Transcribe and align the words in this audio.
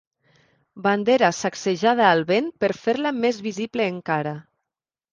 Bandera 0.87 1.29
sacsejada 1.41 2.09
al 2.15 2.25
vent 2.33 2.49
per 2.65 2.73
fer-la 2.81 3.15
més 3.23 3.45
visible 3.53 3.91
encara. 3.95 4.39